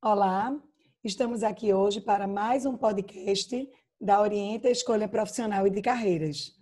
[0.00, 0.56] Olá,
[1.02, 3.68] estamos aqui hoje para mais um podcast
[4.00, 6.52] da Orienta Escolha Profissional e de Carreiras.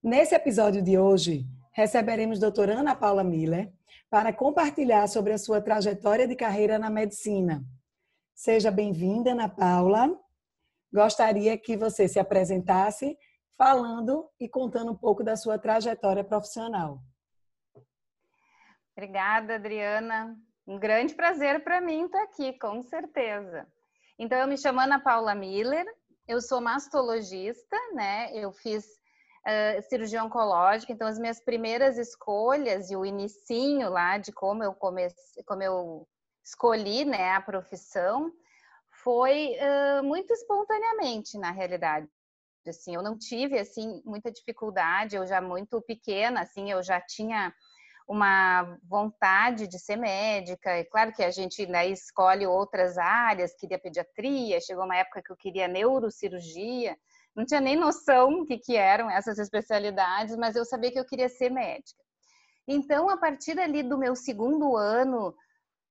[0.00, 3.72] Nesse episódio de hoje, receberemos a doutora Ana Paula Miller
[4.08, 7.64] para compartilhar sobre a sua trajetória de carreira na medicina.
[8.32, 10.16] Seja bem-vinda, Ana Paula.
[10.92, 13.18] Gostaria que você se apresentasse
[13.56, 17.00] falando e contando um pouco da sua trajetória profissional.
[18.96, 20.38] Obrigada, Adriana.
[20.68, 23.66] Um grande prazer para mim estar aqui, com certeza.
[24.18, 25.86] Então, eu me chamo Ana Paula Miller,
[26.28, 28.30] eu sou mastologista, né?
[28.34, 34.30] Eu fiz uh, cirurgia oncológica, então as minhas primeiras escolhas e o inicinho lá de
[34.30, 36.06] como eu comecei, como eu
[36.44, 38.30] escolhi, né, a profissão,
[39.02, 42.06] foi uh, muito espontaneamente, na realidade.
[42.66, 47.54] Assim, eu não tive assim muita dificuldade, eu já muito pequena, assim, eu já tinha
[48.08, 50.70] uma vontade de ser médica.
[50.70, 55.30] É claro que a gente né, escolhe outras áreas, queria pediatria, chegou uma época que
[55.30, 56.96] eu queria neurocirurgia,
[57.36, 61.04] não tinha nem noção o que, que eram essas especialidades, mas eu sabia que eu
[61.04, 62.02] queria ser médica.
[62.66, 65.34] Então, a partir ali do meu segundo ano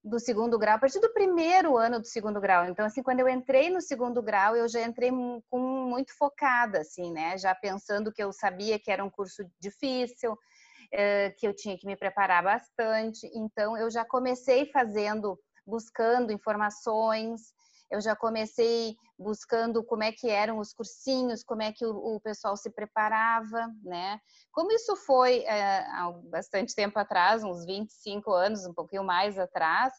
[0.04, 2.66] do segundo grau, a partir do primeiro ano do segundo grau.
[2.66, 5.12] Então, assim, quando eu entrei no segundo grau, eu já entrei
[5.50, 7.38] com muito focada, assim, né?
[7.38, 10.38] Já pensando que eu sabia que era um curso difícil,
[11.38, 13.30] que eu tinha que me preparar bastante.
[13.34, 17.54] Então, eu já comecei fazendo, buscando informações,
[17.90, 22.20] eu já comecei buscando como é que eram os cursinhos, como é que o, o
[22.20, 24.20] pessoal se preparava, né?
[24.52, 29.94] Como isso foi é, há bastante tempo atrás, uns 25 anos, um pouquinho mais atrás,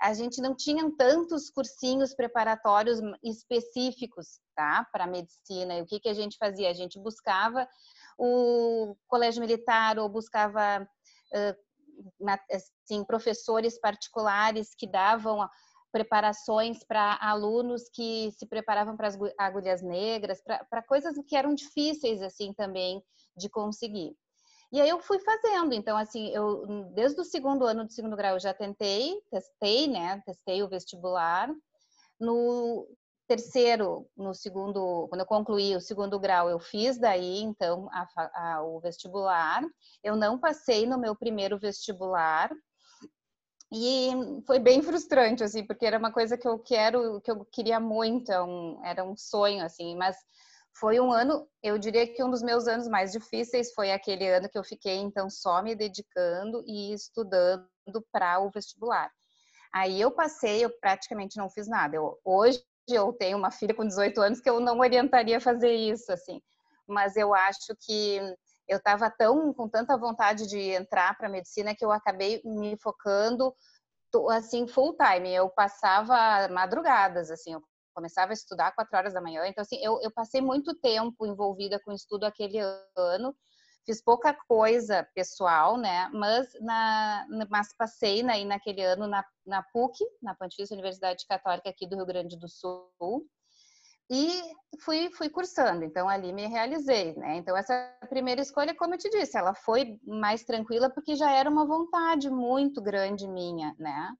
[0.00, 4.86] a gente não tinha tantos cursinhos preparatórios específicos, tá?
[4.92, 5.76] Para medicina.
[5.76, 6.70] E o que, que a gente fazia?
[6.70, 7.68] A gente buscava
[8.20, 10.86] o colégio militar ou buscava
[12.50, 15.48] assim, professores particulares que davam
[15.90, 22.22] preparações para alunos que se preparavam para as agulhas negras, para coisas que eram difíceis
[22.22, 23.02] assim também
[23.36, 24.14] de conseguir.
[24.72, 26.64] E aí eu fui fazendo, então assim, eu
[26.94, 30.22] desde o segundo ano do segundo grau eu já tentei, testei, né?
[30.26, 31.50] Testei o vestibular.
[32.20, 32.86] No
[33.30, 38.62] terceiro, no segundo, quando eu concluí o segundo grau, eu fiz daí, então, a, a,
[38.64, 39.62] o vestibular.
[40.02, 42.50] Eu não passei no meu primeiro vestibular.
[43.72, 44.10] E
[44.48, 48.32] foi bem frustrante, assim, porque era uma coisa que eu quero, que eu queria muito,
[48.32, 50.16] é era um sonho, assim, mas
[50.80, 54.48] foi um ano, eu diria que um dos meus anos mais difíceis foi aquele ano
[54.48, 57.68] que eu fiquei, então, só me dedicando e estudando
[58.10, 59.08] para o vestibular.
[59.72, 61.94] Aí eu passei, eu praticamente não fiz nada.
[61.94, 65.72] Eu, hoje eu tenho uma filha com 18 anos que eu não orientaria a fazer
[65.72, 66.40] isso, assim.
[66.86, 68.20] Mas eu acho que
[68.68, 73.54] eu estava tão com tanta vontade de entrar para medicina que eu acabei me focando
[74.30, 75.32] assim full time.
[75.32, 77.62] Eu passava madrugadas, assim, eu
[77.94, 79.46] começava a estudar quatro horas da manhã.
[79.46, 82.58] Então assim, eu, eu passei muito tempo envolvida com estudo aquele
[82.96, 83.34] ano
[83.84, 86.08] fiz pouca coisa pessoal, né?
[86.12, 91.86] Mas, na, mas passei né, naquele ano na, na PUC, na Pontifícia Universidade Católica aqui
[91.86, 92.90] do Rio Grande do Sul,
[94.10, 94.42] e
[94.80, 95.84] fui, fui cursando.
[95.84, 97.36] Então, ali me realizei, né?
[97.36, 101.48] Então, essa primeira escolha, como eu te disse, ela foi mais tranquila porque já era
[101.48, 104.12] uma vontade muito grande minha, né?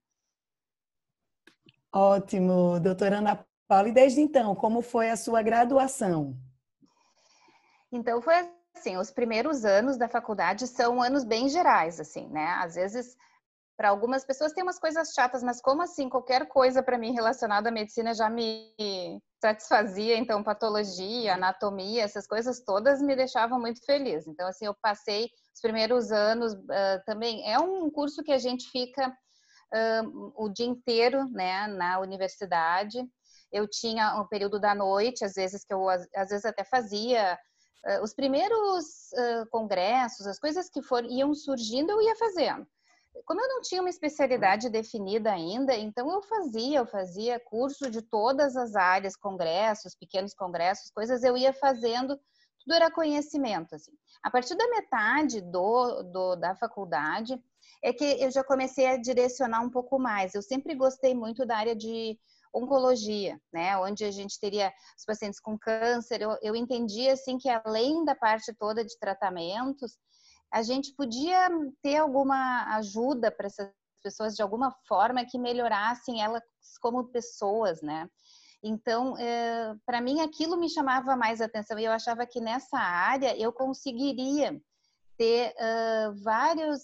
[1.93, 3.89] Ótimo, doutora Ana Paula.
[3.89, 6.37] E desde então, como foi a sua graduação?
[7.91, 12.47] Então, foi assim, os primeiros anos da faculdade são anos bem gerais, assim, né?
[12.61, 13.15] Às vezes,
[13.77, 17.69] para algumas pessoas tem umas coisas chatas, mas como assim, qualquer coisa para mim relacionada
[17.69, 18.71] à medicina já me
[19.41, 24.27] satisfazia, então patologia, anatomia, essas coisas todas me deixavam muito feliz.
[24.27, 27.43] Então, assim, eu passei os primeiros anos uh, também.
[27.49, 33.03] É um curso que a gente fica uh, o dia inteiro, né, na universidade.
[33.51, 37.37] Eu tinha um período da noite, às vezes que eu às vezes até fazia
[37.85, 42.65] uh, os primeiros uh, congressos, as coisas que foram, iam surgindo, eu ia fazendo.
[43.25, 48.01] Como eu não tinha uma especialidade definida ainda, então eu fazia, eu fazia curso de
[48.01, 52.17] todas as áreas, congressos, pequenos congressos, coisas eu ia fazendo,
[52.59, 53.75] tudo era conhecimento.
[53.75, 53.91] Assim.
[54.23, 57.41] A partir da metade do, do, da faculdade,
[57.83, 60.33] é que eu já comecei a direcionar um pouco mais.
[60.33, 62.17] Eu sempre gostei muito da área de
[62.53, 67.49] oncologia, né, onde a gente teria os pacientes com câncer, eu, eu entendi assim que
[67.49, 69.97] além da parte toda de tratamentos,
[70.51, 71.49] a gente podia
[71.81, 73.71] ter alguma ajuda para essas
[74.03, 76.43] pessoas de alguma forma que melhorassem elas
[76.81, 78.09] como pessoas, né?
[78.63, 83.35] Então, é, para mim, aquilo me chamava mais atenção e eu achava que nessa área
[83.37, 84.61] eu conseguiria
[85.17, 86.81] ter uh, vários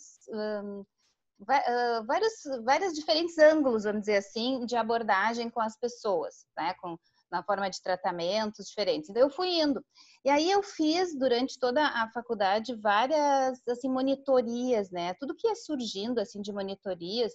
[1.40, 6.74] vários, vários diferentes ângulos, vamos dizer assim, de abordagem com as pessoas, né?
[6.82, 6.98] Com,
[7.32, 9.10] na forma de tratamentos diferentes.
[9.10, 9.84] Então eu fui indo.
[10.24, 15.14] E aí eu fiz durante toda a faculdade várias assim monitorias, né?
[15.20, 17.34] Tudo que ia surgindo assim de monitorias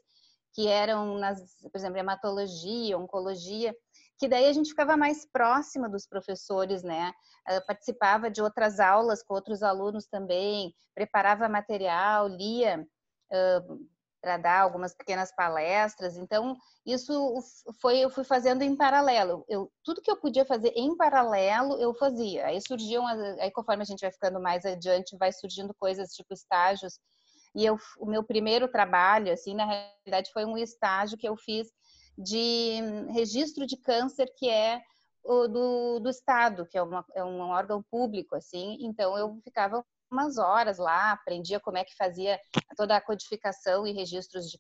[0.55, 3.75] que eram nas, por exemplo, hematologia, oncologia,
[4.19, 7.13] que daí a gente ficava mais próxima dos professores, né?
[7.49, 12.87] Eu participava de outras aulas com outros alunos também, preparava material, lia
[14.21, 16.17] para dar algumas pequenas palestras.
[16.17, 16.57] Então,
[16.87, 17.39] isso
[17.81, 19.45] foi eu fui fazendo em paralelo.
[19.49, 22.47] Eu, tudo que eu podia fazer em paralelo, eu fazia.
[22.47, 27.01] Aí surgiam, aí conforme a gente vai ficando mais adiante, vai surgindo coisas tipo estágios.
[27.55, 31.69] E eu, o meu primeiro trabalho, assim, na realidade, foi um estágio que eu fiz
[32.17, 32.81] de
[33.11, 34.81] registro de câncer, que é
[35.25, 38.79] do, do Estado, que é, uma, é um órgão público, assim.
[38.81, 42.39] Então, eu ficava umas horas lá, aprendia como é que fazia
[42.77, 44.59] toda a codificação e registros de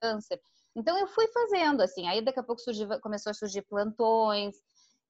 [0.00, 0.40] câncer.
[0.74, 4.54] Então eu fui fazendo assim, aí daqui a pouco surgiu, começou a surgir plantões,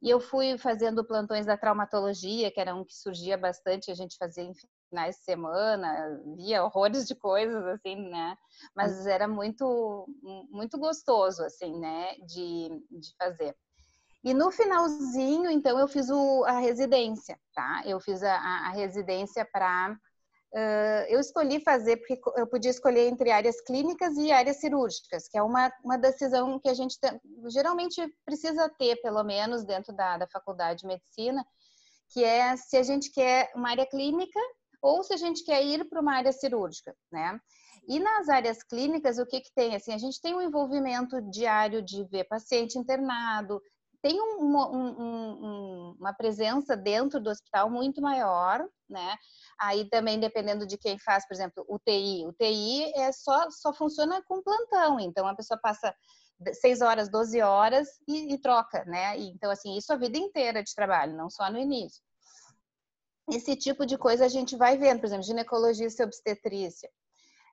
[0.03, 4.17] e eu fui fazendo plantões da traumatologia, que era um que surgia bastante, a gente
[4.19, 4.53] fazia em
[4.91, 8.37] finais de semana, via horrores de coisas assim, né?
[8.75, 10.09] Mas era muito
[10.51, 13.57] muito gostoso assim, né, de, de fazer.
[14.25, 17.83] E no finalzinho, então, eu fiz o, a residência, tá?
[17.85, 19.97] Eu fiz a, a residência para.
[20.55, 25.39] Uh, eu escolhi fazer porque eu podia escolher entre áreas clínicas e áreas cirúrgicas, que
[25.39, 30.19] é uma, uma decisão que a gente tem, geralmente precisa ter, pelo menos dentro da,
[30.19, 31.43] da faculdade de medicina,
[32.13, 34.39] que é se a gente quer uma área clínica
[34.83, 37.41] ou se a gente quer ir para uma área cirúrgica, né?
[37.89, 39.75] E nas áreas clínicas, o que, que tem?
[39.75, 43.61] Assim, a gente tem um envolvimento diário de ver paciente internado,
[44.03, 49.17] tem um, um, uma presença dentro do hospital muito maior, né?
[49.59, 52.27] Aí também dependendo de quem faz, por exemplo, UTI.
[52.27, 55.95] UTI é só, só funciona com plantão, então a pessoa passa
[56.61, 59.17] 6 horas, 12 horas e, e troca, né?
[59.19, 62.03] então, assim, isso a vida inteira de trabalho, não só no início.
[63.31, 66.91] Esse tipo de coisa a gente vai vendo, por exemplo, ginecologista e obstetrícia.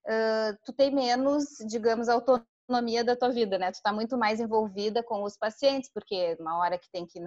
[0.04, 3.72] Uh, tu tem menos, digamos, autonomia autonomia da tua vida, né?
[3.72, 7.20] Tu tá muito mais envolvida com os pacientes, porque uma hora que tem que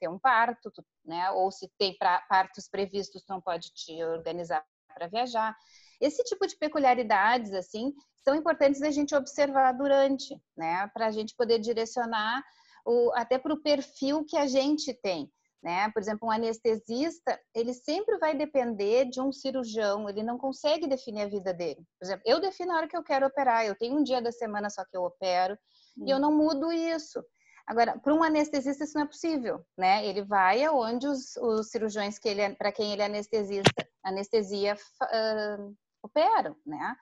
[0.00, 1.30] ter um parto, tu, né?
[1.32, 4.64] Ou se tem pra, partos previstos, tu não pode te organizar
[4.94, 5.54] para viajar.
[6.00, 7.92] Esse tipo de peculiaridades, assim,
[8.24, 10.88] são importantes a gente observar durante, né?
[10.94, 12.42] Para a gente poder direcionar
[12.84, 15.30] o, até para o perfil que a gente tem
[15.62, 15.90] né?
[15.90, 21.22] Por exemplo, um anestesista, ele sempre vai depender de um cirurgião, ele não consegue definir
[21.22, 21.84] a vida dele.
[21.98, 24.30] Por exemplo, eu defino a hora que eu quero operar, eu tenho um dia da
[24.30, 25.58] semana só que eu opero
[25.96, 26.04] hum.
[26.06, 27.22] e eu não mudo isso.
[27.66, 30.06] Agora, para um anestesista isso não é possível, né?
[30.06, 35.76] Ele vai aonde os, os cirurgiões que ele para quem ele é anestesista, anestesia uh,
[36.02, 36.96] operam, né?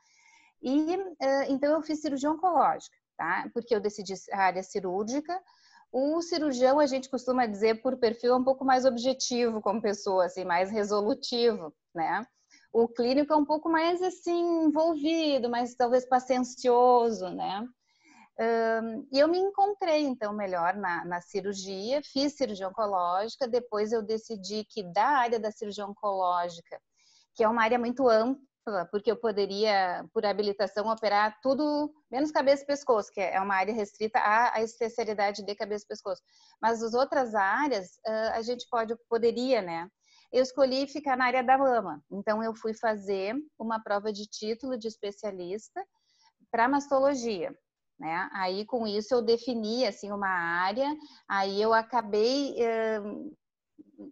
[0.61, 3.49] E uh, então eu fiz cirurgia oncológica, tá?
[3.55, 5.41] Porque eu decidi a área cirúrgica
[5.99, 10.27] o cirurgião, a gente costuma dizer, por perfil, é um pouco mais objetivo como pessoa,
[10.27, 12.27] assim, mais resolutivo, né?
[12.71, 17.67] O clínico é um pouco mais, assim, envolvido, mais talvez paciencioso, né?
[18.39, 24.03] Um, e eu me encontrei, então, melhor na, na cirurgia, fiz cirurgia oncológica, depois eu
[24.03, 26.79] decidi que da área da cirurgia oncológica,
[27.35, 28.45] que é uma área muito ampla,
[28.91, 33.75] porque eu poderia, por habilitação, operar tudo menos cabeça e pescoço, que é uma área
[33.75, 36.23] restrita à, especialidade de cabeça e pescoço.
[36.61, 37.99] Mas as outras áreas,
[38.35, 39.89] a gente pode, poderia, né?
[40.33, 42.03] Eu escolhi ficar na área da mama.
[42.11, 45.85] Então, eu fui fazer uma prova de título de especialista
[46.51, 47.57] para mastologia.
[47.99, 48.29] Né?
[48.35, 50.95] Aí com isso eu defini assim uma área,
[51.27, 52.55] aí eu acabei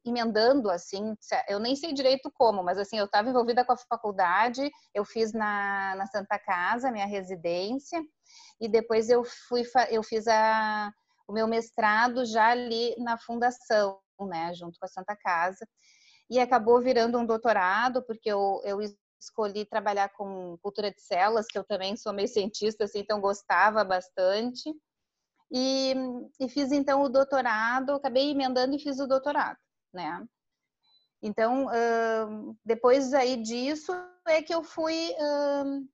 [0.04, 1.14] emendando assim,
[1.48, 5.32] eu nem sei direito como, mas assim, eu estava envolvida com a faculdade, eu fiz
[5.32, 8.02] na, na Santa Casa, minha residência,
[8.60, 10.92] e depois eu fui eu fiz a,
[11.28, 15.66] o meu mestrado já ali na fundação, né, junto com a Santa Casa,
[16.30, 18.78] e acabou virando um doutorado, porque eu, eu
[19.20, 23.84] escolhi trabalhar com cultura de células, que eu também sou meio cientista, assim, então gostava
[23.84, 24.74] bastante.
[25.52, 25.94] E,
[26.40, 29.58] e, fiz então o doutorado, acabei emendando e fiz o doutorado
[29.94, 30.26] né?
[31.22, 33.92] Então, uh, depois aí disso
[34.28, 35.88] é que eu fui uh,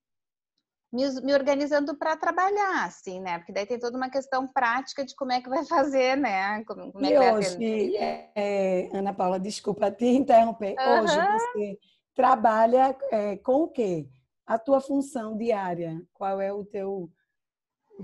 [0.92, 3.38] me, me, organizando para trabalhar, assim, né?
[3.38, 6.64] Porque daí tem toda uma questão prática de como é que vai fazer, né?
[6.64, 10.75] Como, como é que vai hoje, é, é, Ana Paula, desculpa te interromper.
[10.78, 11.04] Uhum.
[11.04, 11.78] Hoje você
[12.14, 14.09] trabalha é, com o quê?
[14.45, 16.02] A tua função diária?
[16.12, 17.09] Qual é o teu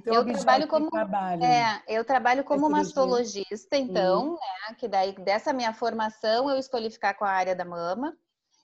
[0.04, 1.44] eu trabalho como trabalho.
[1.44, 4.32] É, eu trabalho como mastologista, então, uhum.
[4.34, 8.16] né, que daí dessa minha formação eu escolhi ficar com a área da mama.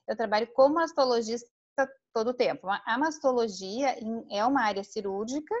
[0.07, 1.49] Eu trabalho como mastologista
[2.13, 2.67] todo o tempo.
[2.69, 3.95] A mastologia
[4.29, 5.55] é uma área cirúrgica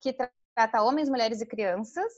[0.00, 0.12] que
[0.54, 2.12] trata homens, mulheres e crianças,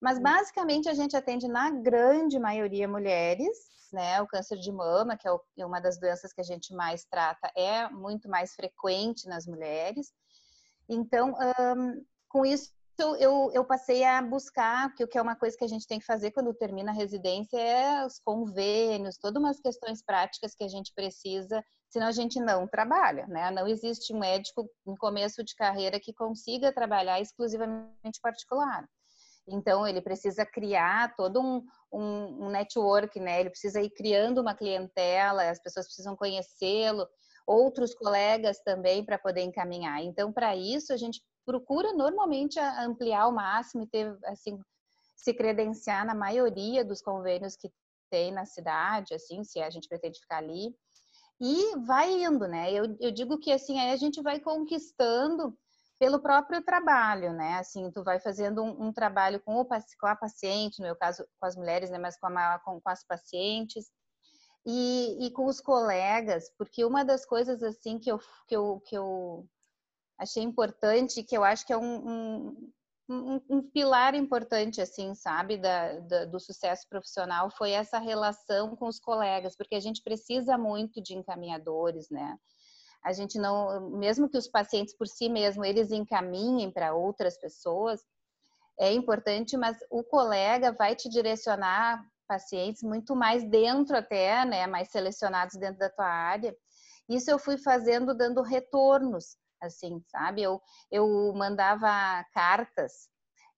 [0.00, 3.56] mas basicamente a gente atende na grande maioria mulheres,
[3.92, 4.20] né?
[4.20, 7.50] O câncer de mama, que é, é uma das doenças que a gente mais trata,
[7.56, 10.12] é muito mais frequente nas mulheres.
[10.88, 11.34] Então,
[12.36, 12.70] com isso
[13.18, 15.98] eu, eu, passei a buscar, que o que é uma coisa que a gente tem
[15.98, 20.68] que fazer quando termina a residência é os convênios, todas umas questões práticas que a
[20.68, 23.50] gente precisa, senão a gente não trabalha, né?
[23.50, 28.88] Não existe um médico em começo de carreira que consiga trabalhar exclusivamente particular.
[29.46, 31.62] Então, ele precisa criar todo um,
[31.92, 33.40] um, um network, né?
[33.40, 37.06] Ele precisa ir criando uma clientela, as pessoas precisam conhecê-lo,
[37.46, 40.02] outros colegas também para poder encaminhar.
[40.02, 44.58] Então, para isso, a gente procura normalmente ampliar ao máximo e ter, assim,
[45.14, 47.70] se credenciar na maioria dos convênios que
[48.10, 50.74] tem na cidade, assim, se a gente pretende ficar ali.
[51.40, 52.72] E vai indo, né?
[52.72, 55.56] Eu, eu digo que, assim, aí a gente vai conquistando
[55.98, 57.58] pelo próprio trabalho, né?
[57.58, 61.26] Assim, tu vai fazendo um, um trabalho com, o, com a paciente, no meu caso,
[61.38, 61.98] com as mulheres, né?
[61.98, 63.86] Mas com, a, com, com as pacientes.
[64.68, 68.98] E, e, com os colegas, porque uma das coisas assim que eu, que eu, que
[68.98, 69.48] eu
[70.18, 72.72] achei importante, que eu acho que é um, um,
[73.08, 78.86] um, um pilar importante, assim, sabe, da, da, do sucesso profissional, foi essa relação com
[78.86, 82.36] os colegas, porque a gente precisa muito de encaminhadores, né?
[83.04, 88.00] A gente não, mesmo que os pacientes por si mesmo eles encaminhem para outras pessoas,
[88.78, 94.90] é importante, mas o colega vai te direcionar pacientes muito mais dentro até, né, mais
[94.90, 96.54] selecionados dentro da tua área.
[97.08, 100.42] Isso eu fui fazendo dando retornos assim, sabe?
[100.42, 100.60] Eu,
[100.90, 103.08] eu mandava cartas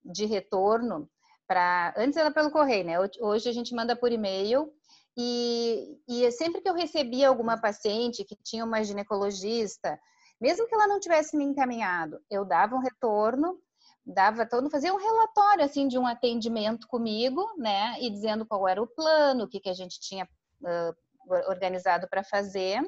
[0.04, 1.08] de retorno
[1.46, 1.94] para.
[1.96, 2.94] Antes era pelo correio, né?
[3.20, 4.72] Hoje a gente manda por e-mail.
[5.20, 9.98] E, e sempre que eu recebia alguma paciente que tinha uma ginecologista,
[10.40, 13.58] mesmo que ela não tivesse me encaminhado, eu dava um retorno,
[14.06, 18.80] dava todo, fazia um relatório assim de um atendimento comigo, né, e dizendo qual era
[18.80, 20.24] o plano, o que que a gente tinha
[20.62, 22.80] uh, organizado para fazer.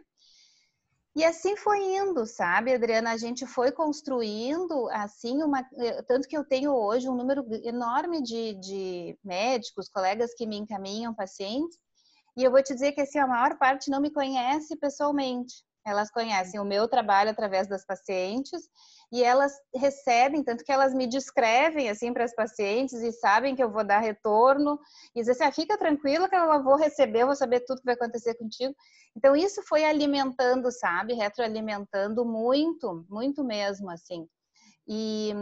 [1.14, 3.11] E assim foi indo, sabe, Adriana?
[3.11, 5.61] A gente foi construindo, assim, uma.
[5.76, 10.57] Eh, tanto que eu tenho hoje um número enorme de, de médicos, colegas que me
[10.57, 11.76] encaminham pacientes,
[12.37, 15.64] e eu vou te dizer que assim, a maior parte não me conhece pessoalmente.
[15.84, 18.68] Elas conhecem o meu trabalho através das pacientes
[19.12, 23.62] e elas recebem, tanto que elas me descrevem assim para as pacientes e sabem que
[23.62, 24.78] eu vou dar retorno
[25.14, 27.87] e dizem assim, ah, fica tranquila que eu vou receber, eu vou saber tudo que
[27.87, 28.75] vai acontecer contigo.
[29.16, 34.28] Então isso foi alimentando, sabe, retroalimentando muito, muito mesmo assim.
[34.87, 35.32] E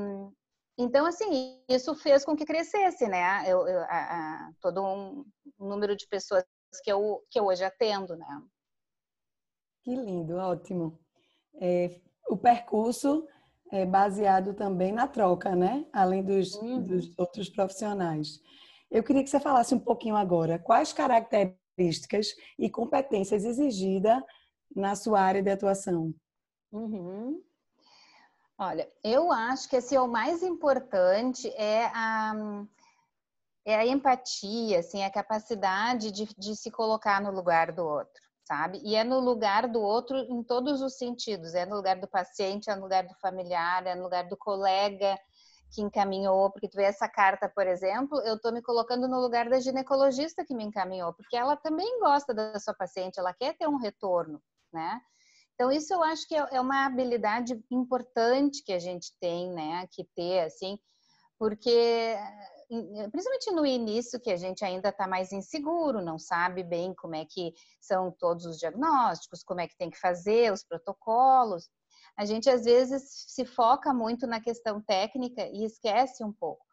[0.79, 3.43] então assim isso fez com que crescesse, né?
[3.47, 5.25] Eu, eu a, a, todo um
[5.59, 6.45] número de pessoas
[6.83, 8.43] que eu que eu hoje atendo, né?
[9.89, 10.99] Que lindo, ótimo.
[11.55, 13.27] É, o percurso
[13.73, 15.87] é baseado também na troca, né?
[15.91, 16.83] Além dos, uhum.
[16.83, 18.39] dos outros profissionais.
[18.91, 24.23] Eu queria que você falasse um pouquinho agora quais características e competências exigidas
[24.77, 26.13] na sua área de atuação.
[26.71, 27.43] Uhum.
[28.59, 32.35] Olha, eu acho que assim, o mais importante é a,
[33.65, 38.81] é a empatia, assim, a capacidade de, de se colocar no lugar do outro sabe?
[38.83, 41.55] E é no lugar do outro em todos os sentidos.
[41.55, 45.19] É no lugar do paciente, é no lugar do familiar, é no lugar do colega
[45.71, 49.51] que encaminhou, porque tu vê essa carta, por exemplo, eu estou me colocando no lugar
[49.51, 53.69] da ginecologista que me encaminhou, porque ela também gosta da sua paciente, ela quer ter
[53.69, 54.41] um retorno,
[54.73, 54.99] né?
[55.55, 59.87] Então isso eu acho que é, é uma habilidade importante que a gente tem, né,
[59.93, 60.79] que ter assim,
[61.39, 62.17] porque
[63.11, 67.25] principalmente no início, que a gente ainda está mais inseguro, não sabe bem como é
[67.25, 71.71] que são todos os diagnósticos, como é que tem que fazer os protocolos.
[72.17, 76.67] A gente às vezes se foca muito na questão técnica e esquece um pouco.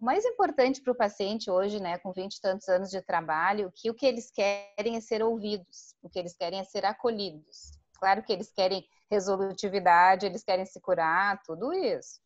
[0.00, 3.72] O mais importante para o paciente hoje, né, com 20 e tantos anos de trabalho,
[3.74, 7.78] que o que eles querem é ser ouvidos, o que eles querem é ser acolhidos.
[7.98, 12.20] Claro que eles querem resolutividade, eles querem se curar, tudo isso.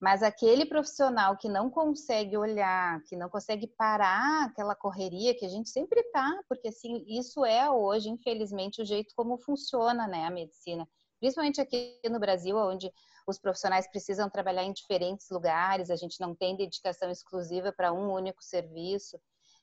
[0.00, 5.48] Mas aquele profissional que não consegue olhar, que não consegue parar aquela correria que a
[5.48, 10.30] gente sempre tá, porque assim, isso é hoje, infelizmente, o jeito como funciona, né, a
[10.30, 10.86] medicina.
[11.18, 12.92] Principalmente aqui no Brasil, onde
[13.26, 18.12] os profissionais precisam trabalhar em diferentes lugares, a gente não tem dedicação exclusiva para um
[18.12, 19.18] único serviço.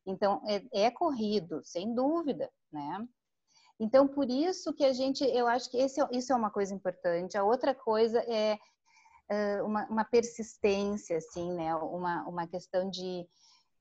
[0.06, 3.08] Então, é, é corrido, sem dúvida, né?
[3.80, 6.74] Então, por isso que a gente, eu acho que esse, é, isso é uma coisa
[6.74, 7.38] importante.
[7.38, 8.58] A outra coisa é
[9.64, 11.76] uma, uma persistência, assim, né?
[11.76, 13.28] Uma, uma questão de,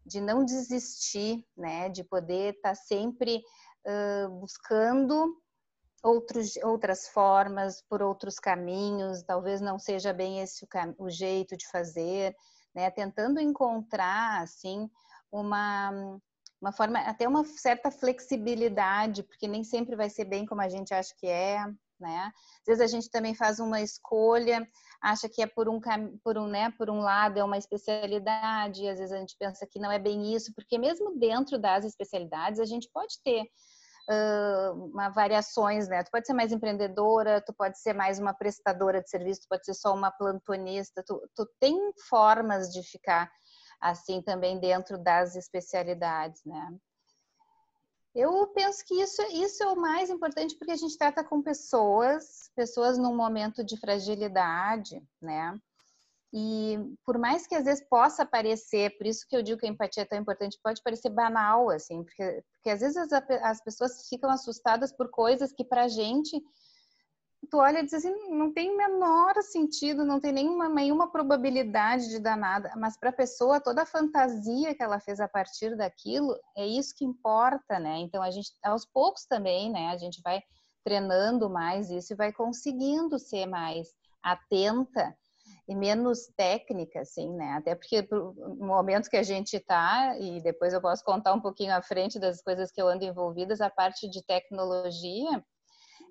[0.04, 1.88] de não desistir, né?
[1.88, 3.42] De poder estar tá sempre
[3.86, 5.36] uh, buscando
[6.02, 10.68] outros, outras formas, por outros caminhos, talvez não seja bem esse o,
[11.04, 12.34] o jeito de fazer,
[12.74, 12.90] né?
[12.90, 14.90] Tentando encontrar, assim,
[15.30, 16.18] uma,
[16.60, 20.92] uma forma, até uma certa flexibilidade, porque nem sempre vai ser bem como a gente
[20.92, 21.64] acha que é,
[22.02, 22.30] né?
[22.60, 24.68] Às vezes a gente também faz uma escolha,
[25.00, 25.80] acha que é por um
[26.22, 29.78] por um, né, por um lado é uma especialidade, às vezes a gente pensa que
[29.78, 33.44] não é bem isso, porque mesmo dentro das especialidades a gente pode ter
[34.10, 36.02] uh, uma variações, né?
[36.02, 39.64] Tu pode ser mais empreendedora, tu pode ser mais uma prestadora de serviço, tu pode
[39.64, 41.76] ser só uma plantonista, tu, tu tem
[42.08, 43.30] formas de ficar
[43.80, 46.68] assim também dentro das especialidades, né?
[48.14, 52.50] Eu penso que isso, isso é o mais importante porque a gente trata com pessoas,
[52.54, 55.58] pessoas num momento de fragilidade, né?
[56.34, 59.68] E por mais que às vezes possa parecer, por isso que eu digo que a
[59.68, 64.08] empatia é tão importante, pode parecer banal, assim, porque, porque às vezes as, as pessoas
[64.08, 66.42] ficam assustadas por coisas que pra gente
[67.50, 72.08] tu olha e diz assim, não tem o menor sentido, não tem nenhuma, nenhuma probabilidade
[72.08, 75.76] de dar nada, mas para a pessoa, toda a fantasia que ela fez a partir
[75.76, 77.98] daquilo, é isso que importa, né?
[77.98, 80.42] Então, a gente, aos poucos também, né, a gente vai
[80.84, 83.88] treinando mais isso e vai conseguindo ser mais
[84.22, 85.16] atenta
[85.68, 87.52] e menos técnica, assim, né?
[87.52, 91.74] Até porque no momento que a gente está, e depois eu posso contar um pouquinho
[91.74, 95.44] à frente das coisas que eu ando envolvidas, a parte de tecnologia,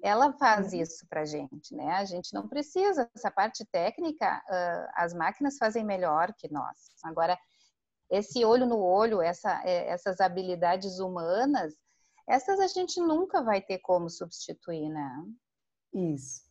[0.02, 0.82] ela faz uhum.
[0.82, 1.92] isso para a gente, né?
[1.94, 4.42] A gente não precisa, essa parte técnica,
[4.96, 6.78] as máquinas fazem melhor que nós.
[7.04, 7.38] Agora,
[8.10, 11.76] esse olho no olho, essa, é, essas habilidades humanas,
[12.28, 15.26] essas a gente nunca vai ter como substituir, né?
[15.94, 16.42] Isso.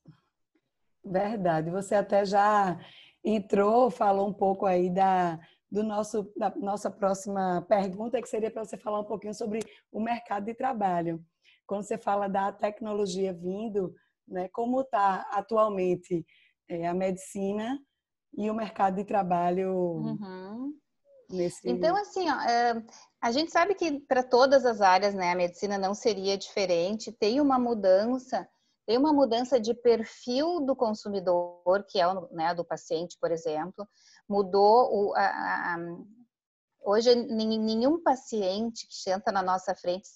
[1.05, 1.71] Verdade.
[1.71, 2.79] Você até já
[3.25, 5.39] entrou, falou um pouco aí da,
[5.71, 10.01] do nosso, da nossa próxima pergunta, que seria para você falar um pouquinho sobre o
[10.01, 11.25] mercado de trabalho
[11.71, 13.95] quando você fala da tecnologia vindo,
[14.27, 16.27] né, como está atualmente
[16.69, 17.79] é, a medicina
[18.37, 20.75] e o mercado de trabalho uhum.
[21.31, 21.71] nesse.
[21.71, 22.85] Então, assim, ó, é,
[23.23, 27.13] a gente sabe que para todas as áreas, né, a medicina não seria diferente.
[27.13, 28.49] Tem uma mudança,
[28.85, 33.89] tem uma mudança de perfil do consumidor, que é o né, do paciente, por exemplo.
[34.29, 35.79] Mudou o, a, a,
[36.83, 40.09] Hoje, nenhum paciente que senta na nossa frente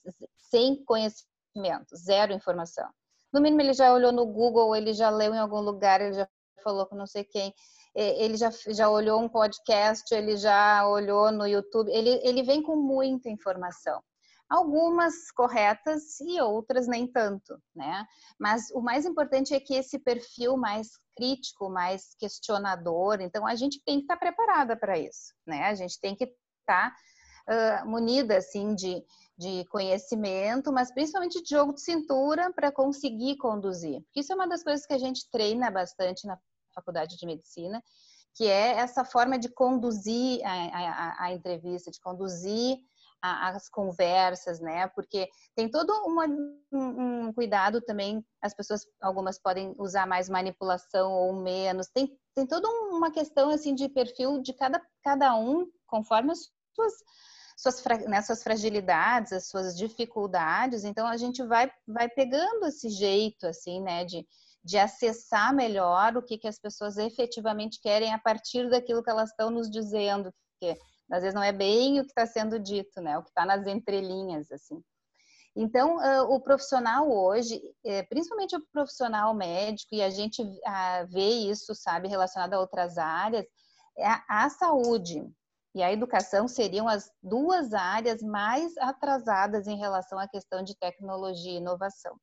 [0.50, 2.88] sem conhecimento conhecimento, zero informação.
[3.32, 6.28] No mínimo, ele já olhou no Google, ele já leu em algum lugar, ele já
[6.62, 7.52] falou com não sei quem,
[7.94, 12.76] ele já, já olhou um podcast, ele já olhou no YouTube, ele, ele vem com
[12.76, 14.02] muita informação.
[14.48, 18.04] Algumas corretas e outras nem tanto, né?
[18.38, 23.82] Mas o mais importante é que esse perfil mais crítico, mais questionador, então a gente
[23.84, 25.64] tem que estar preparada para isso, né?
[25.64, 26.94] A gente tem que estar
[27.48, 29.02] uh, munida, assim, de,
[29.36, 34.00] de conhecimento, mas principalmente de jogo de cintura para conseguir conduzir.
[34.02, 36.38] Porque isso é uma das coisas que a gente treina bastante na
[36.74, 37.82] faculdade de medicina,
[38.34, 42.78] que é essa forma de conduzir a, a, a entrevista, de conduzir
[43.22, 44.86] a, as conversas, né?
[44.88, 46.26] Porque tem todo uma,
[46.72, 52.46] um, um, cuidado também, as pessoas, algumas podem usar mais manipulação ou menos, tem, tem
[52.46, 56.92] toda uma questão assim de perfil de cada, cada um, conforme as suas
[57.56, 60.84] suas, né, suas fragilidades, as suas dificuldades.
[60.84, 64.26] Então a gente vai, vai pegando esse jeito assim, né, de,
[64.62, 69.30] de acessar melhor o que, que as pessoas efetivamente querem a partir daquilo que elas
[69.30, 70.78] estão nos dizendo, porque
[71.10, 73.66] às vezes não é bem o que está sendo dito, né, o que está nas
[73.66, 74.82] entrelinhas assim.
[75.56, 75.98] Então,
[76.32, 82.08] o profissional hoje, é, principalmente o profissional médico, e a gente ah, vê isso, sabe,
[82.08, 83.46] relacionado a outras áreas,
[83.96, 85.24] é a saúde
[85.74, 91.52] e a educação seriam as duas áreas mais atrasadas em relação à questão de tecnologia
[91.52, 92.16] e inovação.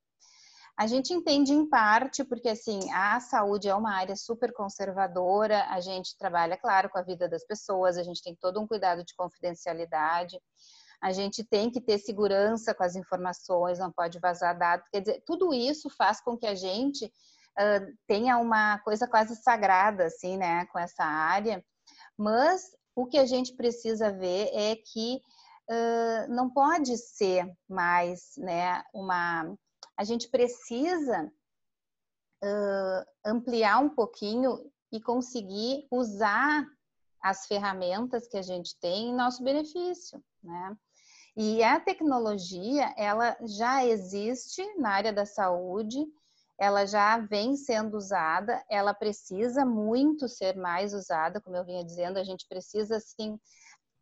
[0.78, 5.82] A gente entende em parte porque assim, a saúde é uma área super conservadora, a
[5.82, 9.14] gente trabalha, claro, com a vida das pessoas, a gente tem todo um cuidado de
[9.16, 10.40] confidencialidade,
[11.02, 15.24] a gente tem que ter segurança com as informações, não pode vazar dados, quer dizer,
[15.26, 20.66] tudo isso faz com que a gente uh, tenha uma coisa quase sagrada, assim, né,
[20.68, 21.64] com essa área,
[22.18, 22.64] mas
[23.02, 25.20] o que a gente precisa ver é que
[25.70, 29.56] uh, não pode ser mais, né, uma.
[29.98, 31.32] A gente precisa
[32.44, 36.66] uh, ampliar um pouquinho e conseguir usar
[37.22, 40.78] as ferramentas que a gente tem em nosso benefício, né?
[41.36, 46.06] E a tecnologia, ela já existe na área da saúde,
[46.62, 52.20] ela já vem sendo usada, ela precisa muito ser mais usada, como eu vinha dizendo,
[52.20, 53.40] a gente precisa sim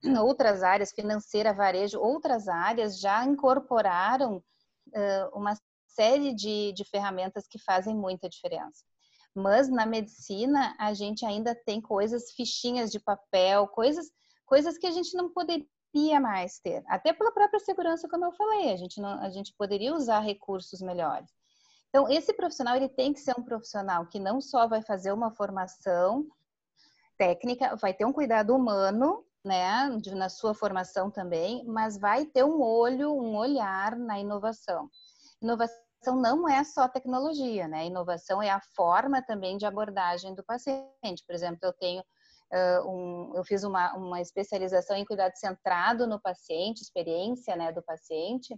[0.21, 4.43] outras áreas, financeira, varejo, outras áreas já incorporaram
[4.89, 8.83] uh, uma série de, de ferramentas que fazem muita diferença.
[9.33, 14.11] Mas na medicina a gente ainda tem coisas, fichinhas de papel, coisas,
[14.45, 16.83] coisas que a gente não poderia mais ter.
[16.87, 20.81] Até pela própria segurança, como eu falei, a gente, não, a gente poderia usar recursos
[20.81, 21.38] melhores.
[21.89, 25.31] Então, esse profissional ele tem que ser um profissional que não só vai fazer uma
[25.31, 26.27] formação
[27.17, 32.61] técnica, vai ter um cuidado humano, né, na sua formação também, mas vai ter um
[32.61, 34.89] olho, um olhar na inovação.
[35.41, 35.79] Inovação
[36.15, 37.87] não é só tecnologia, né?
[37.87, 41.25] Inovação é a forma também de abordagem do paciente.
[41.25, 46.19] Por exemplo, eu tenho uh, um, eu fiz uma, uma especialização em cuidado centrado no
[46.21, 48.57] paciente, experiência, né, do paciente,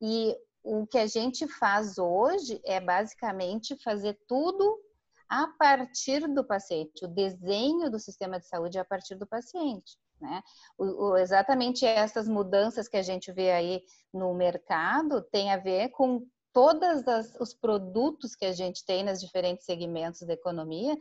[0.00, 4.80] e o que a gente faz hoje é basicamente fazer tudo
[5.28, 7.04] a partir do paciente.
[7.04, 9.98] O desenho do sistema de saúde é a partir do paciente.
[10.18, 10.42] Né?
[10.78, 15.90] O, o, exatamente essas mudanças que a gente vê aí no mercado tem a ver
[15.90, 17.04] com todos
[17.38, 20.96] os produtos que a gente tem nos diferentes segmentos da economia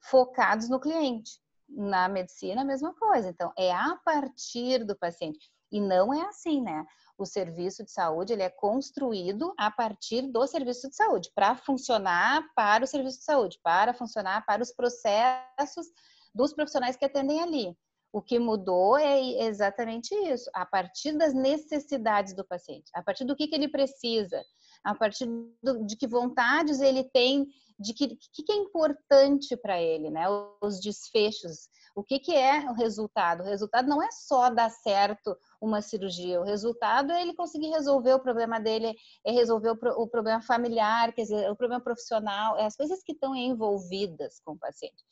[0.00, 1.40] focados no cliente.
[1.68, 3.28] Na medicina, a mesma coisa.
[3.28, 5.50] Então, é a partir do paciente.
[5.72, 6.84] E não é assim, né?
[7.18, 12.44] O serviço de saúde ele é construído a partir do serviço de saúde, para funcionar
[12.54, 15.86] para o serviço de saúde, para funcionar para os processos
[16.34, 17.76] dos profissionais que atendem ali.
[18.12, 23.36] O que mudou é exatamente isso, a partir das necessidades do paciente, a partir do
[23.36, 24.42] que, que ele precisa,
[24.84, 25.26] a partir
[25.62, 27.46] do, de que vontades ele tem,
[27.78, 30.24] de que, que, que é importante para ele, né?
[30.62, 31.68] Os desfechos.
[31.94, 33.42] O que, que é o resultado?
[33.42, 38.12] O resultado não é só dar certo uma cirurgia, o resultado é ele conseguir resolver
[38.14, 42.66] o problema dele, é resolver o, o problema familiar, quer dizer, o problema profissional, é
[42.66, 45.02] as coisas que estão envolvidas com o paciente.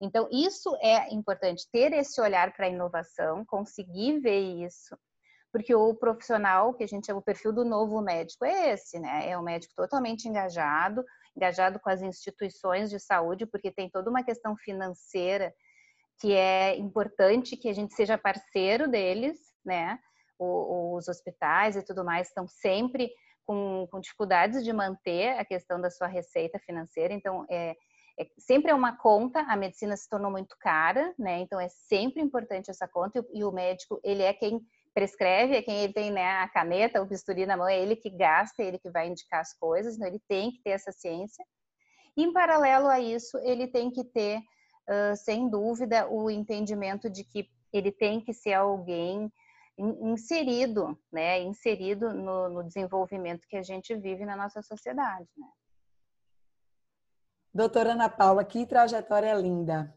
[0.00, 4.96] Então, isso é importante, ter esse olhar para a inovação, conseguir ver isso,
[5.52, 9.28] porque o profissional, que a gente chama o perfil do novo médico, é esse, né?
[9.28, 11.04] É um médico totalmente engajado,
[11.36, 15.52] engajado com as instituições de saúde, porque tem toda uma questão financeira
[16.20, 19.98] que é importante que a gente seja parceiro deles, né?
[20.38, 23.10] os hospitais e tudo mais estão sempre
[23.44, 27.76] com, com, dificuldades de manter a questão da sua receita financeira, então é,
[28.18, 31.40] é, sempre é uma conta, a medicina se tornou muito cara, né?
[31.40, 34.60] Então é sempre importante essa conta e, e o médico ele é quem
[35.00, 38.10] prescreve, é quem ele tem né, a caneta, o bisturi na mão, é ele que
[38.10, 41.42] gasta, é ele que vai indicar as coisas, então ele tem que ter essa ciência.
[42.14, 47.48] Em paralelo a isso, ele tem que ter, uh, sem dúvida, o entendimento de que
[47.72, 49.32] ele tem que ser alguém
[49.78, 55.48] inserido, né, inserido no, no desenvolvimento que a gente vive na nossa sociedade, né.
[57.54, 59.92] Doutora Ana Paula, que trajetória linda.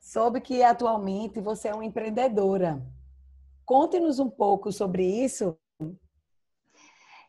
[0.00, 2.82] Soube que atualmente você é uma empreendedora.
[3.70, 5.56] Conte-nos um pouco sobre isso.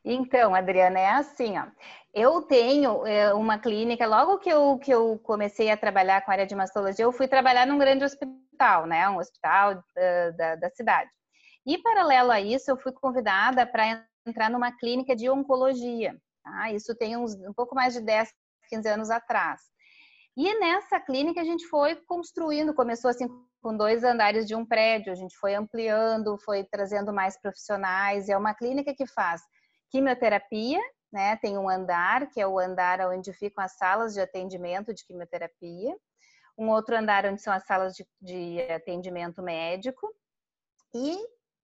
[0.03, 1.67] Então, Adriana, é assim, ó.
[2.11, 6.33] Eu tenho é, uma clínica, logo que eu, que eu comecei a trabalhar com a
[6.33, 9.07] área de mastologia, eu fui trabalhar num grande hospital, né?
[9.07, 11.11] Um hospital da, da, da cidade.
[11.63, 16.19] E, paralelo a isso, eu fui convidada para entrar numa clínica de oncologia.
[16.43, 16.71] Tá?
[16.71, 18.33] Isso tem uns, um pouco mais de 10,
[18.67, 19.61] 15 anos atrás.
[20.35, 23.27] E nessa clínica a gente foi construindo, começou assim
[23.61, 25.11] com dois andares de um prédio.
[25.11, 28.27] A gente foi ampliando, foi trazendo mais profissionais.
[28.27, 29.41] É uma clínica que faz
[29.89, 30.79] quimioterapia,
[31.11, 31.35] né?
[31.37, 35.95] Tem um andar, que é o andar onde ficam as salas de atendimento de quimioterapia.
[36.57, 40.13] Um outro andar onde são as salas de, de atendimento médico.
[40.93, 41.17] E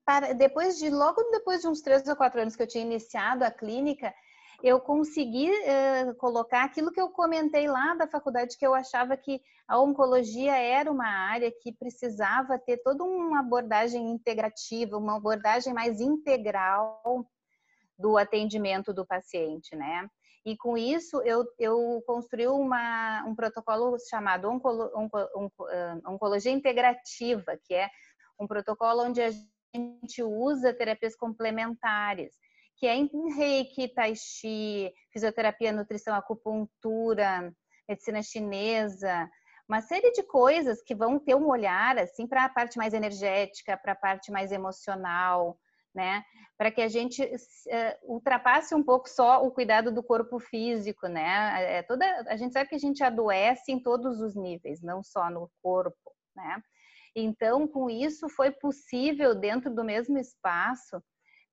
[0.05, 3.43] para, depois de, logo depois de uns três ou quatro anos que eu tinha iniciado
[3.43, 4.13] a clínica,
[4.63, 9.41] eu consegui uh, colocar aquilo que eu comentei lá da faculdade, que eu achava que
[9.67, 16.01] a oncologia era uma área que precisava ter toda uma abordagem integrativa, uma abordagem mais
[16.01, 17.29] integral
[17.97, 20.09] do atendimento do paciente, né?
[20.45, 25.65] E com isso eu, eu construí uma, um protocolo chamado onco, onco,
[26.07, 27.89] Oncologia Integrativa, que é
[28.39, 29.29] um protocolo onde a
[29.75, 32.33] gente usa terapias complementares
[32.77, 37.53] que é em reiki, tai chi, fisioterapia, nutrição, acupuntura,
[37.89, 39.29] medicina chinesa,
[39.67, 43.75] uma série de coisas que vão ter um olhar assim para a parte mais energética,
[43.77, 45.59] para a parte mais emocional,
[45.93, 46.23] né?
[46.57, 51.77] Para que a gente uh, ultrapasse um pouco só o cuidado do corpo físico, né?
[51.79, 55.29] É toda, a gente sabe que a gente adoece em todos os níveis, não só
[55.29, 56.61] no corpo, né?
[57.15, 61.01] Então, com isso foi possível dentro do mesmo espaço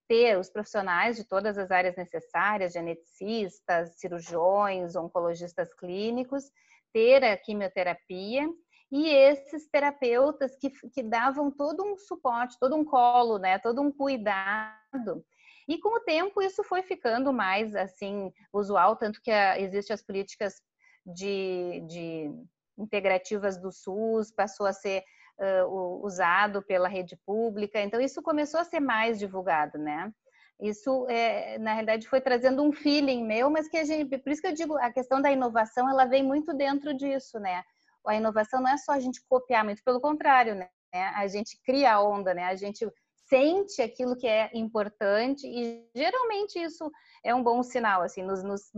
[0.09, 6.45] ter os profissionais de todas as áreas necessárias, geneticistas, cirurgiões, oncologistas clínicos,
[6.93, 8.49] ter a quimioterapia
[8.90, 13.90] e esses terapeutas que, que davam todo um suporte, todo um colo, né, todo um
[13.90, 15.25] cuidado.
[15.67, 20.62] E com o tempo isso foi ficando mais assim usual, tanto que existem as políticas
[21.05, 22.31] de, de
[22.79, 25.03] integrativas do SUS, passou a ser
[25.38, 30.12] uh, usado pela rede pública, então isso começou a ser mais divulgado, né?
[30.61, 34.40] Isso, é, na realidade, foi trazendo um feeling meu, mas que a gente, por isso
[34.40, 37.62] que eu digo, a questão da inovação, ela vem muito dentro disso, né?
[38.07, 40.68] A inovação não é só a gente copiar, muito pelo contrário, né?
[40.92, 42.44] A gente cria a onda, né?
[42.44, 42.88] A gente
[43.29, 46.90] sente aquilo que é importante e geralmente isso
[47.25, 48.70] é um bom sinal, assim, nos, nos,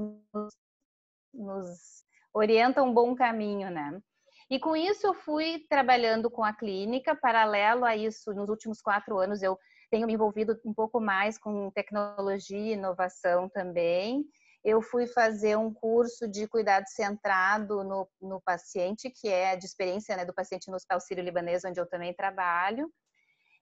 [1.35, 4.01] nos, orienta um bom caminho, né?
[4.49, 9.19] E com isso eu fui trabalhando com a clínica, paralelo a isso, nos últimos quatro
[9.19, 9.59] anos eu
[9.91, 14.25] tenho me envolvido um pouco mais com tecnologia e inovação também.
[14.65, 20.17] Eu fui fazer um curso de cuidado centrado no, no paciente, que é de experiência
[20.17, 22.91] né, do paciente no Hospital Sírio-Libanês, onde eu também trabalho.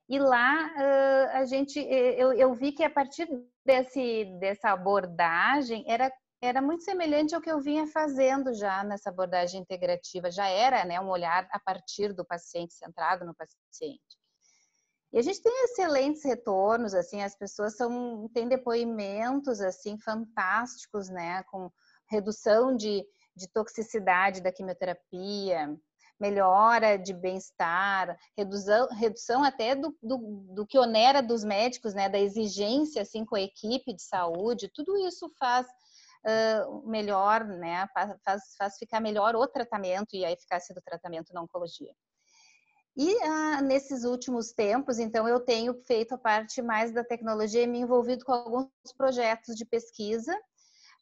[0.08, 0.70] E lá
[1.32, 3.26] a gente, eu, eu vi que a partir
[3.64, 6.12] desse, dessa abordagem era
[6.44, 10.30] era muito semelhante ao que eu vinha fazendo já nessa abordagem integrativa.
[10.30, 14.00] Já era né, um olhar a partir do paciente, centrado no paciente.
[15.12, 21.44] E a gente tem excelentes retornos, assim, as pessoas são, têm depoimentos, assim, fantásticos, né,
[21.44, 21.70] com
[22.11, 25.72] redução de, de toxicidade da quimioterapia,
[26.18, 30.18] melhora de bem-estar, redução, redução até do, do,
[30.52, 34.96] do, que onera dos médicos, né, da exigência, assim, com a equipe de saúde, tudo
[35.07, 35.66] isso faz
[36.24, 37.87] uh, melhor, né?
[38.24, 41.92] Faz, faz ficar melhor o tratamento e a eficácia do tratamento na oncologia.
[42.96, 47.66] E ah, nesses últimos tempos, então, eu tenho feito a parte mais da tecnologia e
[47.66, 50.32] me envolvido com alguns projetos de pesquisa.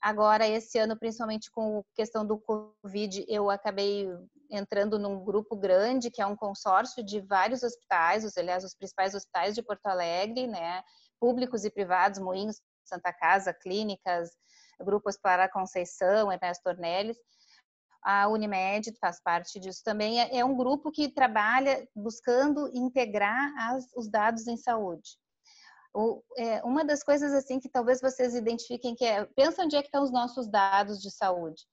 [0.00, 4.08] Agora, esse ano, principalmente com a questão do Covid, eu acabei
[4.50, 9.14] entrando num grupo grande, que é um consórcio de vários hospitais, os, aliás, os principais
[9.14, 10.82] hospitais de Porto Alegre, né?
[11.20, 14.30] Públicos e privados, Moinhos, Santa Casa, clínicas,
[14.80, 17.16] grupos para a Conceição, Ernesto Ornelis.
[18.02, 20.20] A Unimed faz parte disso também.
[20.20, 25.16] É, é um grupo que trabalha buscando integrar as, os dados em saúde.
[25.94, 29.82] O, é, uma das coisas assim que talvez vocês identifiquem que é, pensa onde é
[29.82, 31.64] que estão os nossos dados de saúde.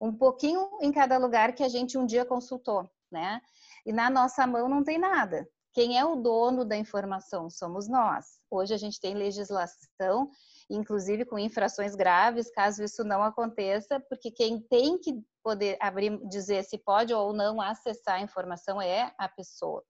[0.00, 3.40] Um pouquinho em cada lugar que a gente um dia consultou, né?
[3.86, 5.48] E na nossa mão não tem nada.
[5.72, 8.24] Quem é o dono da informação somos nós.
[8.50, 10.30] Hoje a gente tem legislação
[10.70, 16.62] inclusive com infrações graves, caso isso não aconteça, porque quem tem que poder abrir, dizer
[16.64, 19.82] se pode ou não acessar a informação é a pessoa.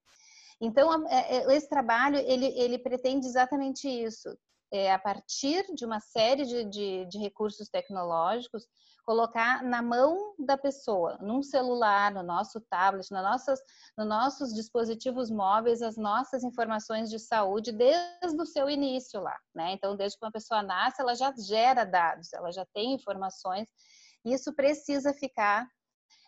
[0.60, 4.36] Então, é, é, esse trabalho, ele, ele pretende exatamente isso,
[4.72, 8.64] é, a partir de uma série de, de, de recursos tecnológicos,
[9.08, 15.96] colocar na mão da pessoa, num celular, no nosso tablet, nos nossos dispositivos móveis, as
[15.96, 19.72] nossas informações de saúde desde o seu início lá, né?
[19.72, 23.66] Então, desde que uma pessoa nasce, ela já gera dados, ela já tem informações,
[24.26, 25.66] isso precisa ficar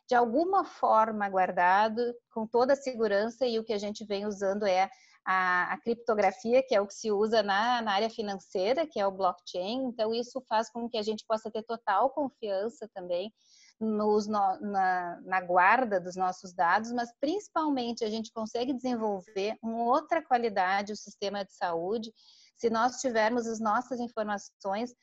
[0.09, 2.01] de alguma forma guardado
[2.33, 4.89] com toda a segurança e o que a gente vem usando é
[5.25, 9.07] a, a criptografia, que é o que se usa na, na, área financeira, que é
[9.07, 9.85] o blockchain.
[9.85, 13.33] Então, isso faz com que a gente possa ter total confiança também
[13.81, 20.23] nos, na, na, guarda dos nossos dados, mas principalmente a gente consegue desenvolver uma outra
[20.23, 22.13] qualidade o sistema de saúde
[22.57, 24.95] se nós tivermos as nossas informações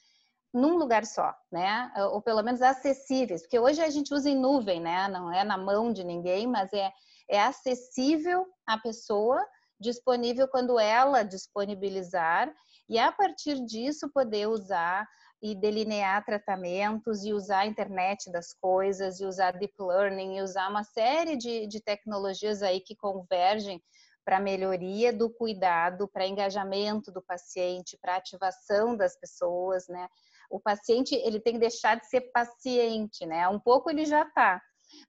[0.53, 1.91] num lugar só, né?
[2.11, 5.07] Ou pelo menos acessíveis, porque hoje a gente usa em nuvem, né?
[5.07, 6.91] Não é na mão de ninguém, mas é,
[7.29, 9.43] é acessível à pessoa
[9.79, 12.53] disponível quando ela disponibilizar
[12.89, 15.07] e a partir disso poder usar
[15.41, 20.69] e delinear tratamentos e usar a internet das coisas e usar deep learning e usar
[20.69, 23.81] uma série de, de tecnologias aí que convergem
[24.25, 30.09] para melhoria do cuidado, para engajamento do paciente, para ativação das pessoas, né?
[30.49, 33.47] O paciente ele tem que deixar de ser paciente, né?
[33.47, 34.61] Um pouco ele já está,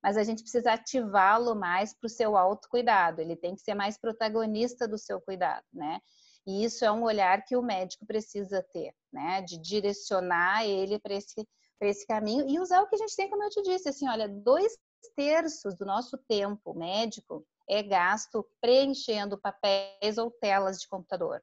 [0.03, 3.99] mas a gente precisa ativá-lo mais para o seu autocuidado, ele tem que ser mais
[3.99, 6.01] protagonista do seu cuidado, né?
[6.47, 9.43] E isso é um olhar que o médico precisa ter, né?
[9.43, 11.47] De direcionar ele para esse,
[11.83, 14.29] esse caminho e usar o que a gente tem, como eu te disse, assim, olha,
[14.29, 14.77] dois
[15.14, 21.43] terços do nosso tempo médico é gasto preenchendo papéis ou telas de computador.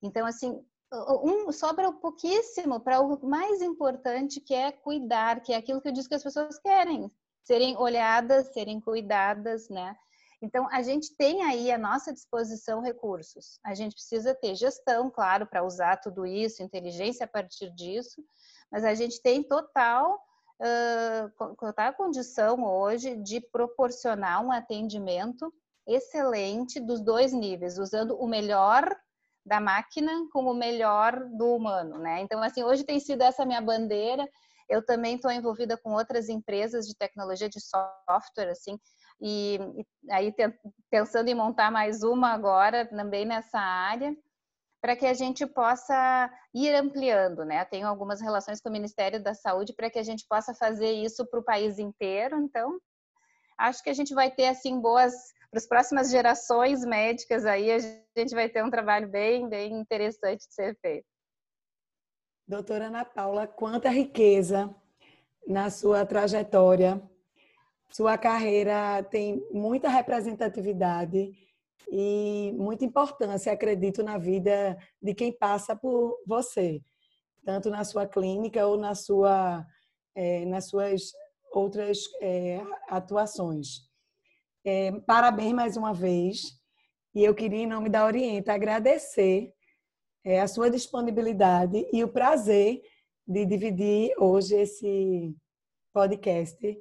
[0.00, 5.80] Então, assim, um, sobra pouquíssimo para o mais importante, que é cuidar, que é aquilo
[5.80, 7.10] que eu disse que as pessoas querem,
[7.48, 9.96] serem olhadas, serem cuidadas, né?
[10.42, 13.58] Então, a gente tem aí à nossa disposição recursos.
[13.64, 18.22] A gente precisa ter gestão, claro, para usar tudo isso, inteligência a partir disso,
[18.70, 20.20] mas a gente tem total,
[20.60, 25.50] uh, total condição hoje de proporcionar um atendimento
[25.86, 28.94] excelente dos dois níveis, usando o melhor
[29.44, 32.20] da máquina com o melhor do humano, né?
[32.20, 34.28] Então, assim, hoje tem sido essa minha bandeira.
[34.68, 38.78] Eu também estou envolvida com outras empresas de tecnologia de software, assim,
[39.20, 40.34] e, e aí
[40.90, 44.14] pensando em montar mais uma agora também nessa área
[44.80, 47.64] para que a gente possa ir ampliando, né?
[47.64, 51.26] Tenho algumas relações com o Ministério da Saúde para que a gente possa fazer isso
[51.26, 52.38] para o país inteiro.
[52.38, 52.78] Então,
[53.58, 55.12] acho que a gente vai ter assim boas
[55.50, 60.46] para as próximas gerações médicas aí a gente vai ter um trabalho bem, bem interessante
[60.46, 61.06] de ser feito.
[62.48, 64.74] Doutora Ana Paula, quanta riqueza
[65.46, 66.98] na sua trajetória.
[67.90, 71.30] Sua carreira tem muita representatividade
[71.92, 76.80] e muita importância, acredito, na vida de quem passa por você,
[77.44, 79.66] tanto na sua clínica ou na sua,
[80.14, 81.12] é, nas suas
[81.52, 83.82] outras é, atuações.
[84.64, 86.58] É, parabéns mais uma vez.
[87.14, 89.52] E eu queria, em nome da Orienta, agradecer
[90.24, 92.82] é, a sua disponibilidade e o prazer
[93.26, 95.36] de dividir hoje esse
[95.92, 96.80] podcast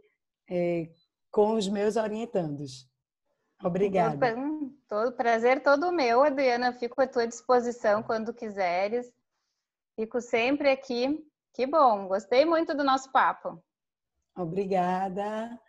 [0.49, 0.89] é,
[1.31, 2.89] com os meus orientandos.
[3.63, 4.33] Obrigada.
[4.33, 6.71] Todo, todo prazer todo meu, Adriana.
[6.73, 9.11] Fico à tua disposição quando quiseres.
[9.95, 11.25] Fico sempre aqui.
[11.53, 13.61] Que bom, gostei muito do nosso papo.
[14.35, 15.59] Obrigada.